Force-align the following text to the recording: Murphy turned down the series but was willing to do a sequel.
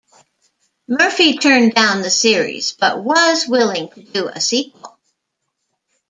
Murphy 0.87 1.37
turned 1.37 1.75
down 1.75 2.01
the 2.01 2.09
series 2.09 2.71
but 2.71 3.03
was 3.03 3.45
willing 3.47 3.87
to 3.89 4.01
do 4.01 4.27
a 4.29 4.41
sequel. 4.41 4.97